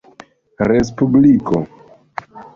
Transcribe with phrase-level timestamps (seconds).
[0.69, 1.59] respubliko